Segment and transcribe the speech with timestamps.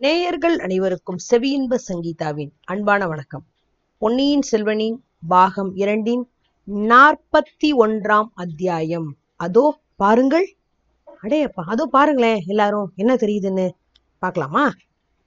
[0.00, 3.46] நேயர்கள் அனைவருக்கும் செவியின்ப சங்கீதாவின் அன்பான வணக்கம்.
[3.98, 4.96] பொன்னியின் செல்வனின்
[5.28, 6.30] பாகம் இரண்டின்
[6.68, 9.16] நாற்பத்தி ஒன்றாம் அத்தியாயம்.
[9.36, 10.46] அதோ பாருங்கள்.
[11.22, 13.68] அடையப்பா அதோ பாருங்களேன் எல்லாரும் என்ன தெரியுதுன்னு
[14.18, 14.70] பார்க்கலாமா?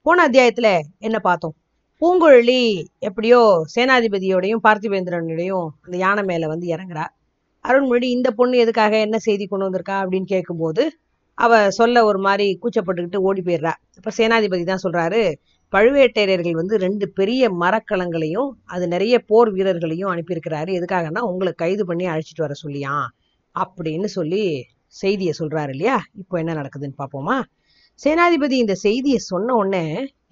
[0.02, 1.54] போன அத்தியாயத்துல என்ன பார்த்தோம்?
[2.00, 7.06] பூங்குழலி எப்படியோ சேனாதிபதியோடையும் பார்த்திபேந்திரனுடையும் அந்த யானை மேல வந்து இறங்குறா.
[7.64, 11.01] அருண்மொழி இந்த பொண்ணு எதுக்காக என்ன செய்தி கொண்டு வந்திருக்கா அப்படின்னு கேட்கும்போது
[11.38, 13.72] அவ சொல்ல ஒரு மாதிரி கூச்சப்பட்டுக்கிட்டு ஓடி போயிடுறா.
[13.96, 15.22] அப்ப சேனாதிபதி தான் சொல்றாரு
[15.72, 20.70] பழுவேட்டரையர்கள் வந்து ரெண்டு பெரிய மரக்கலங்களையும் அது நிறைய போர் வீரர்களையும் அனுப்பியிருக்கிறாரு.
[20.78, 23.06] எதுக்காகன்னா உங்களை கைது பண்ணி அழைச்சிட்டு வர சொல்லியாம்
[23.56, 24.44] அப்படின்னு சொல்லி
[24.86, 25.96] செய்தியை சொல்றாரு இல்லையா?
[26.14, 27.36] இப்போ என்ன நடக்குதுன்னு பார்ப்போமா?
[28.00, 29.84] சேனாதிபதி இந்த செய்தியை சொன்ன உடனே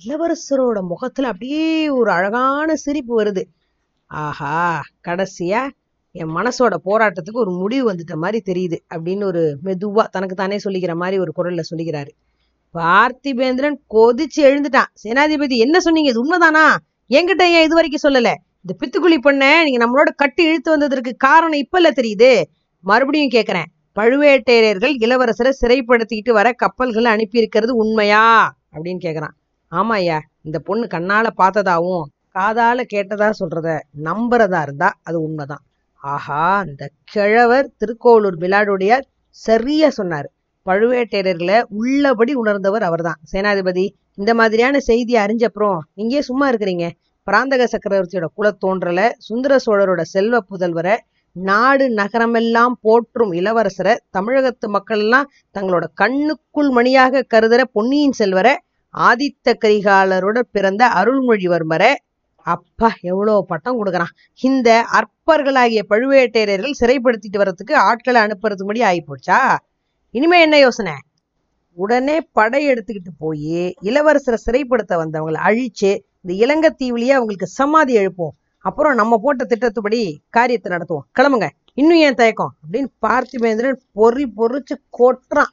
[0.04, 3.42] இளவரசரோட முகத்துல அப்படியே ஒரு அழகான சிரிப்பு வருது.
[4.10, 4.54] ஆஹா
[5.08, 5.62] கடைசியா
[6.14, 11.18] என் மனசோட போராட்டத்துக்கு ஒரு முடிவு வந்துட்ட மாதிரி தெரியுது அப்படின்னு ஒரு மெதுவா தனக்கு தானே சொல்லிக்கிற மாதிரி
[11.18, 12.10] ஒரு குரல்ல சொல்லிக்கிறாரு.
[12.74, 14.90] பார்த்திபேந்திரன் கொதிச்சு எழுந்துட்டான்.
[15.04, 16.10] சேனாதிபதி என்ன சொன்னீங்க?
[16.10, 16.64] இது உண்மைதானா?
[17.10, 18.30] என்கிட்ட ஏன் இது வரைக்கும் சொல்லல?
[18.60, 22.42] இந்த பித்துக்குழி பண்ண நீங்க நம்மளோட கட்டி இழுத்து வந்ததற்கு காரணம் இப்ப இல்ல தெரியுது.
[22.84, 23.68] மறுபடியும் கேக்குறேன்.
[23.96, 28.24] பழுவேட்டரையர்கள் இளவரசரை சிறைப்படுத்திக்கிட்டு வர கப்பல்களை அனுப்பியிருக்கிறது உண்மையா?
[28.72, 29.34] அப்படின்னு கேக்குறான்.
[29.72, 33.68] ஆமா ஐயா இந்த பொண்ணு கண்ணால பார்த்ததாவும் காதால கேட்டதா சொல்றத
[34.04, 35.62] நம்புறதா இருந்தா அது உண்மைதான்.
[36.02, 39.06] ஆஹா அந்த கிழவர் திருக்கோளூர் விளாடுடையார்
[39.38, 40.28] சரியா சொன்னார்.
[40.66, 43.20] பழுவேட்டையர்களை உள்ளபடி உணர்ந்தவர் அவர்தான்.
[43.32, 43.84] சேனாதிபதி
[44.14, 46.86] இந்த மாதிரியான செய்தி அறிஞ்சப்புறம் நீங்க சும்மா இருக்கிறீங்க?
[47.26, 50.94] பிராந்தக சக்கரவர்த்தியோட குலத்தோன்றல சுந்தர சோழரோட செல்வ புதல்வரை
[51.36, 58.54] நாடு நகரமெல்லாம் போற்றும் இளவரசரை தமிழகத்து மக்கள் எல்லாம் தங்களோட கண்ணுக்குள் மணியாக கருதுற பொன்னியின் செல்வரை
[58.94, 61.90] ஆதித்த கரிகாலரோட பிறந்த அருள்மொழிவர்மரை
[62.44, 64.12] அப்பா எவ்வளோ பட்டம் கொடுக்குறான்.
[64.40, 69.56] இந்த அற்பர்களாகிய பழுவேட்டையர்கள் சிறைப்படுத்திட்டு வர்றதுக்கு ஆட்களை அனுப்புறது முடி ஆகி போச்சா
[70.10, 70.94] இனிமே என்ன யோசனை?
[71.72, 79.18] உடனே படை எடுத்துக்கிட்டு போய் இளவரசரை சிறைப்படுத்த வந்தவங்களை அழிச்சு இந்த இலங்கைத்தீவுலயே அவங்களுக்கு சமாதி எழுப்போம் அப்புறம் நம்ம
[79.18, 81.06] போட்ட திட்டத்துப்படி காரியத்தை நடத்துவோம்.
[81.18, 81.48] கிளம்புங்க.
[81.74, 82.56] இன்னும் ஏன் தயக்கம்?
[82.62, 85.52] அப்படின்னு பார்த்திபேந்திரன் பொறி பொறிச்சு கொட்டுறான்.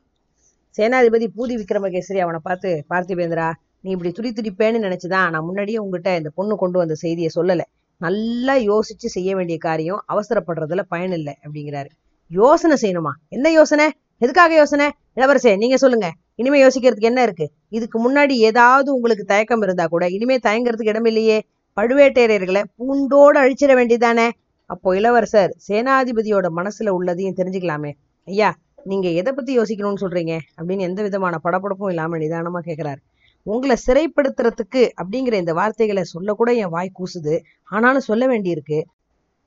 [0.77, 3.51] சேனாதிபதி பூதி விக்ரமகேசரி அவனை பார்த்து பார்த்திபேந்திரா
[3.87, 7.61] நீ இப்படி துடி துடிப்பேன்னு நினைச்சுதான் நான் முன்னாடியே உங்ககிட்ட இந்த பொண்ணு கொண்டு வந்த செய்தியை சொல்லல.
[7.97, 11.89] நல்லா யோசிச்சு செய்ய வேண்டிய காரியம் அவசரப்படுறதுல பயன் இல்லை அப்படிங்கிறாரு.
[12.27, 13.11] யோசனை செய்யணுமா?
[13.27, 13.91] என்ன யோசனை?
[14.17, 14.87] எதுக்காக யோசனை?
[15.15, 16.13] இளவரசே நீங்க சொல்லுங்க.
[16.35, 17.51] இனிமே யோசிக்கிறதுக்கு என்ன இருக்கு?
[17.69, 21.37] இதுக்கு முன்னாடி ஏதாவது உங்களுக்கு தயக்கம் இருந்தா கூட இனிமே தயங்குறதுக்கு இடம் இல்லையே.
[21.77, 24.29] பழுவேட்டையர்களை பூண்டோடு அழிச்சிட வேண்டியதானே
[24.65, 27.91] அப்போ இளவரசர் சேனாதிபதியோட மனசுல உள்ளதையும் தெரிஞ்சுக்கலாமே.
[28.25, 30.33] ஐயா நீங்க எதை பத்தி யோசிக்கணும்னு சொல்றீங்க?
[30.57, 33.01] அப்படின்னு எந்த விதமான படப்படப்பும் இல்லாம நிதானமா கேட்கிறாரு
[33.47, 37.35] உங்களை சிறைப்படுத்துறதுக்கு அப்படிங்கிற இந்த வார்த்தைகளை சொல்லக்கூட என் வாய் கூசுது.
[37.63, 38.79] ஆனாலும் சொல்ல வேண்டியிருக்கு.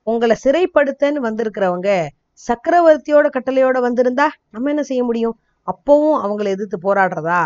[0.07, 1.89] உங்களை சிறைப்படுத்தன்னு வந்திருக்கிறவங்க
[2.47, 5.35] சக்கரவர்த்தியோட கட்டளையோட வந்திருந்தா நம்ம என்ன செய்ய முடியும்?
[5.67, 7.41] அப்பவும் அவங்கள எதிர்த்து போராடுறதா?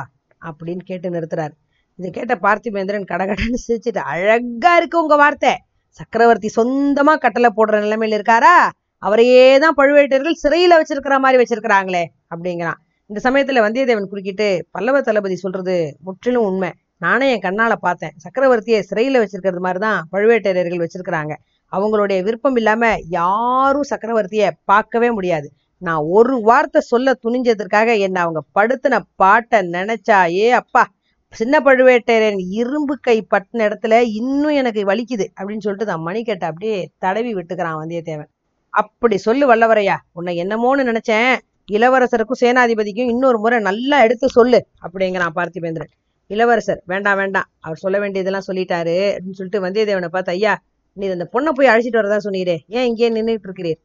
[0.45, 1.55] அப்படின்னு கேட்டு நிறுத்துறாரு.
[1.99, 5.53] இதை கேட்ட பார்த்திபேந்திரன் கடகடன்னு சிரிச்சுட்டு அழகா இருக்கு உங்க வார்த்தை.
[5.89, 8.55] சக்கரவர்த்தி சொந்தமா கட்டளை போடுற நிலைமையில இருக்காரா?
[8.97, 12.03] அவரையே தான் பழுவேட்டர்கள் சிறையில வச்சிருக்கிற மாதிரி வச்சிருக்கிறாங்களே
[12.35, 12.79] அப்படிங்கிறான்.
[13.09, 16.69] இந்த சமயத்துல வந்தியத்தேவன் குறுக்கிட்டு பல்லவ தளபதி சொல்றது முற்றிலும் உண்மை.
[16.97, 18.13] நானே என் கண்ணால பார்த்தேன்.
[18.23, 21.33] சக்கரவர்த்தியை சிறையில வச்சிருக்கிறது மாதிரிதான் பழுவேட்டரையர்கள் வச்சிருக்கிறாங்க.
[21.71, 25.51] அவங்களுடைய விருப்பம் இல்லாம யாரும் சக்கரவர்த்திய பார்க்கவே முடியாது.
[25.77, 30.83] நான் ஒரு வார்த்தை சொல்ல துணிஞ்சதற்காக என்ன அவங்க படுத்தின பாட்டை நினைச்சா ஏ அப்பா.
[31.33, 37.33] சின்ன பழுவேட்டரையன் இரும்பு கை பட்டின இடத்துல இன்னும் எனக்கு வலிக்குது அப்படின்னு சொல்லிட்டு தான் மணிக்கட்டை அப்படியே தடவி
[37.35, 38.31] விட்டுக்கிறான் வந்தியத்தேவன்.
[38.69, 39.95] அப்படி சொல்லு வல்லவரையா.
[40.11, 41.35] உன்னை என்னமோன்னு நினைச்சேன்.
[41.69, 45.91] இளவரசருக்கும் சேனாதிபதிக்கும் இன்னொரு முறை நல்லா எடுத்து சொல்லு அப்படிங்கிறான் பார்த்திபேந்திரன்.
[46.29, 50.53] இளவரசர் வேண்டாம் வேண்டாம் அவர் சொல்ல வேண்டியதெல்லாம் சொல்லிட்டாரு அப்படின்னு சொல்லிட்டு வந்தியத்தேவனை பார்த்து ஐயா
[50.97, 53.79] நீ அந்த பொண்ணை போய் அழைச்சிட்டு வரதா சொன்னீரே ஏன் இங்கேயே நின்றுட்டு இருக்கிறீர்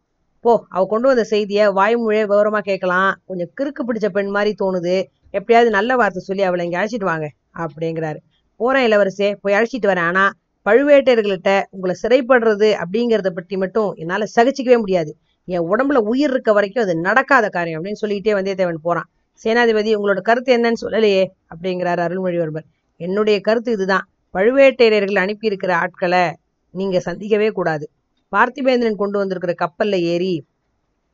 [0.45, 4.95] போ அவ கொண்டு வந்த செய்தியை வாய்மொழியை விவரமா கேட்கலாம் கொஞ்சம் கிறுக்கு பிடிச்ச பெண் மாதிரி தோணுது
[5.39, 7.27] எப்படியாவது நல்ல வார்த்தை சொல்லி அவளை இங்க அழைச்சிட்டு வாங்க
[7.63, 8.19] அப்படிங்கிறாரு.
[8.61, 10.25] போறேன் இளவரசே போய் அழைச்சிட்டு வரேன் ஆனா
[10.67, 15.13] பழுவேட்டையர்கள்ட்ட உங்களை சிறைப்படுறது அப்படிங்கிறத பற்றி மட்டும் என்னால சகிச்சிக்கவே முடியாது.
[15.45, 19.09] என் உடம்புல உயிர் இருக்க வரைக்கும் அது நடக்காத காரியம் அப்படின்னு சொல்லிக்கிட்டே வந்தியத்தேவன் போறான்.
[19.45, 21.25] சேனாதிபதி உங்களோட கருத்து என்னன்னு சொல்லலையே
[21.55, 22.67] அப்படிங்கிறார் அருள்மொழிவர்மர்.
[22.97, 24.09] என்னுடைய கருத்து இதுதான்.
[24.35, 26.33] பழுவேட்டையர்கள் அனுப்பியிருக்கிற ஆட்களை
[26.71, 27.91] நீங்க சந்திக்கவே கூடாது.
[28.33, 30.45] பார்த்திபேந்திரன் கொண்டு வந்திருக்கிற கப்பல்ல ஏறி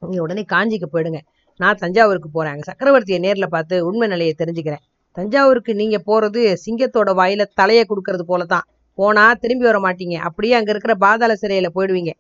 [0.03, 1.21] நீங்க உடனே காஞ்சிக்கு போயிடுங்க.
[1.57, 2.53] நான் தஞ்சாவூருக்கு போறேன்.
[2.53, 4.83] அங்க சக்கரவர்த்தியை நேர்ல பார்த்து உண்மை நிலையை தெரிஞ்சுக்கிறேன்.
[5.13, 10.15] தஞ்சாவூருக்கு நீங்க போறது சிங்கத்தோட வாயில தலையை கொடுக்கறது போலதான் போனா திரும்பி வர மாட்டீங்க.
[10.15, 12.13] அப்படியே அங்க இருக்கிற பாதாள சிறையில போயிடுவீங்க.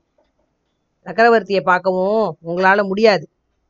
[1.06, 3.24] சக்கரவர்த்தியை பார்க்கவும் உங்களால முடியாது.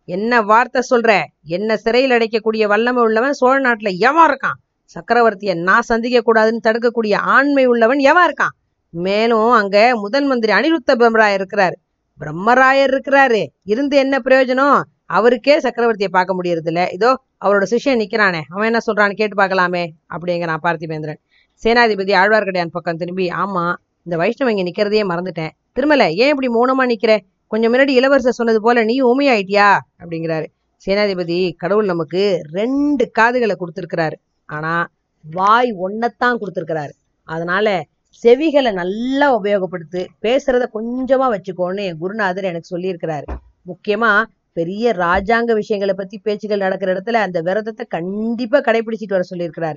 [0.09, 1.11] என்ன வார்த்தை சொல்ற?
[1.47, 4.59] என்ன சிறையில் அடைக்கக்கூடிய வல்லமை உள்ளவன் சோழ நாட்டுல எவன் இருக்கான்?
[4.95, 8.55] சக்கரவர்த்தியை நான் சந்திக்க கூடாதுன்னு தடுக்கக்கூடிய ஆண்மை உள்ளவன் எவன் இருக்கான்?
[8.91, 11.77] மேலும் அங்க முதல் மந்திரி அனிருத்த பிரம்மராயர் இருக்கிறாரு.
[12.21, 13.41] பிரம்மராயர் இருக்கிறாரு.
[13.63, 14.79] இருந்து என்ன பிரயோஜனம்?
[15.07, 17.11] அவருக்கே சக்கரவர்த்தியை பார்க்க முடியறது இல்ல இதோ
[17.45, 18.41] அவரோட சிஷ்யன் நிக்கிறானே.
[18.49, 19.85] அவன் என்ன சொல்றான்னு கேட்டு பார்க்கலாமே
[20.15, 21.21] அப்படிங்கிறான் பார்த்திபேந்திரன்.
[21.63, 23.65] சேனாதிபதி ஆழ்வார்க்கடியான் பக்கம் திரும்பி ஆமா
[24.03, 25.53] இந்த வைஷ்ணவ இங்க நிக்கிறதையே மறந்துட்டேன்.
[25.77, 27.19] திருமல ஏன் இப்படி மௌனமா நிக்கிற?
[27.47, 29.79] கொஞ்சம் முன்னாடி இளவரசர் சொன்னது போல நீ ஊமையாயிட்டியா?
[30.03, 30.47] அப்படிங்கிறாரு.
[30.87, 34.13] சேனாதிபதி கடவுள் நமக்கு ரெண்டு காதுகளை கொடுத்துருக்கிறாரு.
[34.45, 34.89] ஆனா
[35.23, 36.91] வாய் ஒன்னத்தான் கொடுத்துருக்கிறாரு.
[37.23, 37.85] அதனால
[38.23, 43.25] செவிகளை நல்லா உபயோகப்படுத்து பேசுறத கொஞ்சமா வச்சுக்கோன்னு என் குருநாதர் எனக்கு சொல்லியிருக்கிறாரு.
[43.67, 49.77] முக்கியமா பெரிய ராஜாங்க விஷயங்களை பத்தி பேச்சுகள் நடக்கிற இடத்துல அந்த விரதத்தை கண்டிப்பா கடைபிடிச்சிட்டு வர சொல்லியிருக்கிறாரு.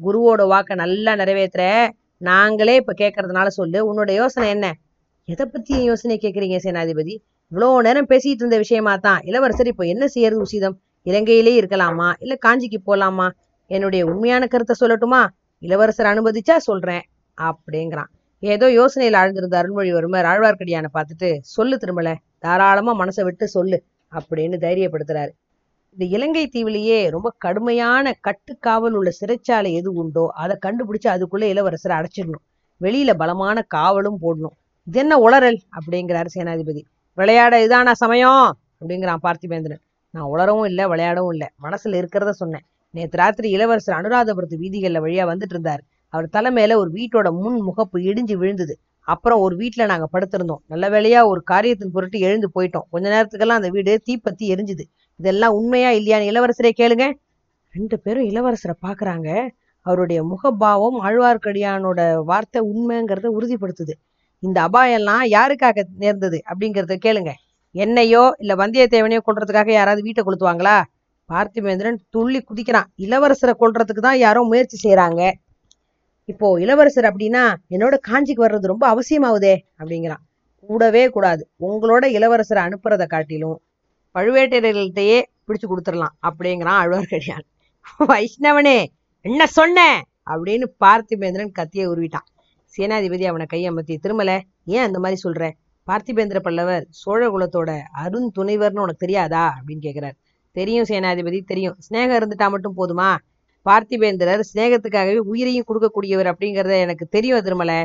[0.00, 1.88] குருவோட வாக்க நல்லா நிறைவேத்துற
[2.18, 4.74] நாங்களே இப்ப கேட்கறதுனால சொல்லு உன்னோட யோசனை என்ன?
[5.28, 7.14] எதை பத்தி யோசனை கேட்கறீங்க சேனாதிபதி?
[7.52, 9.20] இவ்வளவு நேரம் பேசிட்டு இருந்த விஷயமா தான்.
[9.22, 10.76] இளவரசர் இப்போ என்ன செய்யறது உசிதம்?
[11.06, 12.08] இலங்கையிலே இருக்கலாமா?
[12.18, 13.26] இல்ல காஞ்சிக்கு போலாமா?
[13.70, 15.20] என்னுடைய உண்மையான கருத்தை சொல்லட்டுமா?
[15.62, 17.04] இளவரசர் அனுமதிச்சா சொல்றேன்
[17.38, 18.10] அப்படிங்கிறான்.
[18.42, 23.78] ஏதோ யோசனையில் ஆழ்ந்திருந்த அருள்மொழிவர்மர் ஆழ்வார்க்கடியான பார்த்துட்டு சொல்லு திரும்பல தாராளமா மனசை விட்டு சொல்லு
[24.12, 25.32] அப்படின்னு தைரியப்படுத்துறாரு.
[25.96, 32.44] இந்த இலங்கை தீவிலேயே ரொம்ப கடுமையான கட்டுக்காவல் உள்ள சிறைச்சாலை எது உண்டோ அதை கண்டுபிடிச்சு அதுக்குள்ள இளவரசரை அடைச்சிடணும்.
[32.80, 34.56] வெளியில பலமான காவலும் போடணும்.
[34.86, 36.82] இது என்ன உளறல் அப்படிங்கிறார் சேனாதிபதி.
[37.14, 38.56] விளையாட இதானா சமயம்?
[38.80, 39.80] அப்படிங்கிறான் பார்த்திபேந்திரன்.
[40.10, 41.48] நான் உளரவும் இல்லை விளையாடவும் இல்லை.
[41.62, 42.64] மனசுல இருக்கிறத சொன்னேன்.
[42.90, 45.82] நேற்று ராத்திரி இளவரசர் அனுராதபுரத்து வீதிகள்ல வழியா வந்துட்டு இருந்தார்.
[46.08, 48.78] அவர் தலைமையில ஒரு வீட்டோட முன் முகப்பு இடிஞ்சு விழுந்தது.
[49.00, 50.62] அப்புறம் ஒரு வீட்டுல நாங்க படுத்திருந்தோம்.
[50.66, 52.86] நல்ல வேளையா ஒரு காரியத்தின் பொருட்டு எழுந்து போயிட்டோம்.
[52.90, 54.84] கொஞ்ச நேரத்துக்கெல்லாம் அந்த வீடு தீப்பத்தி எரிஞ்சுது.
[55.16, 57.12] இதெல்லாம் உண்மையா இல்லையான்னு இளவரசரே கேளுங்க.
[57.74, 59.48] ரெண்டு பேரும் இளவரசரை பாக்குறாங்க.
[59.80, 63.94] அவருடைய முகபாவம் ஆழ்வார்க்கடியானோட வார்த்தை உண்மைங்கிறத உறுதிப்படுத்துது.
[64.42, 67.32] இந்த அபாயம்லாம் யாருக்காக நேர்ந்தது அப்படிங்கிறத கேளுங்க.
[67.74, 70.76] என்னையோ இல்ல வந்தியத்தேவனையோ கொள்றதுக்காக யாராவது வீட்டை கொளுத்துவாங்களா?
[71.28, 72.88] பார்த்திவேந்திரன் துள்ளி குதிக்கிறான்.
[73.06, 75.22] இளவரசரை கொள்றதுக்கு தான் யாரோ முயற்சி செய்யறாங்க
[76.28, 77.44] இப்போ இளவரசர் அப்படின்னா
[77.74, 80.22] என்னோட காஞ்சிக்கு வர்றது ரொம்ப அவசியமாகுதே அப்படிங்கிறான்.
[80.68, 81.42] கூடவே கூடாது.
[81.68, 83.58] உங்களோட இளவரசரை அனுப்புறதை காட்டிலும்
[84.14, 87.46] பழுவேட்டரையர்கள்ட்டையே பிடிச்சு கொடுத்துடலாம் அப்படிங்கிறான் ஆழ்வார்க்கடியான்
[88.10, 88.78] வைஷ்ணவனே
[89.24, 89.78] என்ன சொன்ன?
[90.32, 92.26] அப்படின்னு பார்த்திபேந்திரன் கத்தியை உருவிட்டான்.
[92.78, 95.50] சேனாதிபதி அவனை கையமர்த்தி திருமலை ஏன் அந்த மாதிரி சொல்ற?
[95.86, 97.70] பார்த்திபேந்திர பல்லவர் சோழ குலத்தோட
[98.02, 99.44] அருந்துணைவர்னு உனக்கு தெரியாதா?
[99.56, 100.16] அப்படின்னு கேட்கிறார்
[100.52, 101.76] தெரியும் சேனாதிபதி தெரியும்.
[101.86, 103.16] சிநேகம் இருந்துட்டா மட்டும் போதுமா?
[103.66, 107.84] பார்த்திபேந்திரர் சிநேகத்துக்காகவே உயிரையும் கொடுக்கக்கூடியவர் அப்படிங்கறத எனக்கு தெரியும் திருமலை.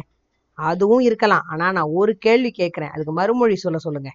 [0.54, 1.46] அதுவும் இருக்கலாம்.
[1.46, 4.12] ஆனா நான் ஒரு கேள்வி கேட்கிறேன் அதுக்கு மறுமொழி சொல்ல சொல்லுங்க.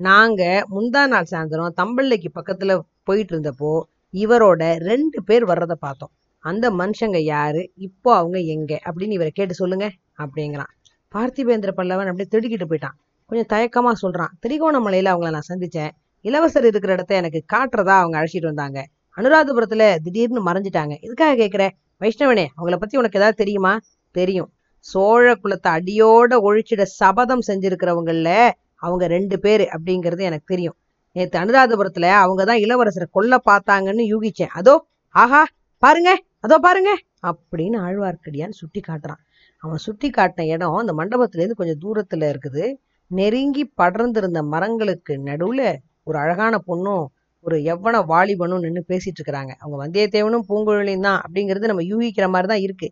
[0.00, 2.72] நாங்க முந்தா நாள் சாயந்தரம் தம்பள்ளைக்கு பக்கத்துல
[3.02, 3.72] போயிட்டு இருந்தப்போ
[4.14, 6.12] இவரோட ரெண்டு பேர் வர்றதை பார்த்தோம்.
[6.38, 7.70] அந்த மனுஷங்க யாரு?
[7.76, 8.80] இப்போ அவங்க எங்க?
[8.84, 10.72] அப்படின்னு இவரை கேட்டு சொல்லுங்க அப்படிங்கிறான்.
[11.14, 12.96] பார்த்திபேந்திர பல்லவன் அப்படியே திடுக்கிட்டு போயிட்டான்.
[13.26, 14.32] கொஞ்சம் தயக்கமா சொல்றான்.
[14.46, 15.90] திரிகோணமலையில அவங்கள நான் சந்திச்சேன்.
[16.20, 18.86] இளவரசர் இருக்கிற இடத்த எனக்கு காட்டுறதா அவங்க அழைச்சிட்டு வந்தாங்க.
[19.16, 20.94] அனுராதபுரத்துல திடீர்னு மறைஞ்சிட்டாங்க.
[21.02, 21.68] இதுக்காக கேட்குற
[22.00, 23.80] வைஷ்ணவனே அவங்கள பத்தி உனக்கு ஏதாவது தெரியுமா?
[24.10, 24.52] தெரியும்.
[24.80, 30.76] சோழ குலத்தை அடியோட ஒழிச்சிட சபதம் செஞ்சிருக்கிறவங்கள அவங்க ரெண்டு பேரு அப்படிங்கிறது எனக்கு தெரியும்.
[31.12, 34.52] நேத்து அனுராதபுரத்துல அவங்க தான் இளவரசரை கொல்ல பார்த்தாங்கன்னு யூகிச்சேன்.
[34.52, 35.46] அதோ ஆஹா
[35.82, 36.10] பாருங்க
[36.40, 36.90] அதோ பாருங்க
[37.26, 39.20] அப்படின்னு ஆழ்வார்க்கடியான் சுட்டி காட்டுறான்.
[39.62, 42.64] அவன் சுட்டி காட்டின இடம் அந்த மண்டபத்துல இருந்து கொஞ்சம் தூரத்துல இருக்குது.
[43.10, 45.62] நெருங்கி படர்ந்திருந்த மரங்களுக்கு நடுவுல
[46.02, 47.04] ஒரு அழகான பொண்ணும்
[47.40, 49.52] ஒரு எவ்வன வாலிபனும் நின்று பேசிட்டு இருக்கிறாங்க.
[49.58, 52.88] அவங்க வந்தியத்தேவனும் பூங்குழலியும் தான் அப்படிங்கிறது நம்ம யூகிக்கிற மாதிரி தான் இருக்கு.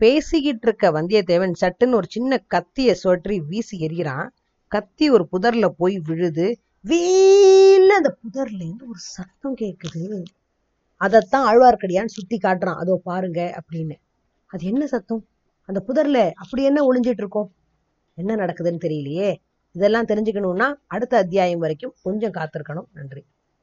[0.00, 4.26] பேசிக்கிட்டு இருக்க வந்தியத்தேவன் சட்டுன்னு ஒரு சின்ன கத்தியை சுழற்றி வீசி எறிகிறான்.
[4.72, 6.46] கத்தி ஒரு புதர்ல போய் விழுது.
[6.84, 10.22] வீல அந்த புதர்ல இருந்து ஒரு சத்தம் கேக்குது.
[11.04, 12.78] அதைத்தான் ஆழ்வார்க்கடியான் சுத்தி காட்டுறான்.
[12.78, 13.96] அதோ பாருங்க அப்படின்னு.
[14.50, 15.22] அது என்ன சத்தம்?
[15.68, 17.48] அந்த புதர்ல அப்படி என்ன ஒளிஞ்சிட்டு இருக்கும்?
[18.14, 19.30] என்ன நடக்குதுன்னு தெரியலையே.
[19.74, 22.88] இதெல்லாம் தெரிஞ்சுக்கணும்னா அடுத்த அத்தியாயம் வரைக்கும் கொஞ்சம் காத்திருக்கணும்.
[22.92, 23.22] நன்றி.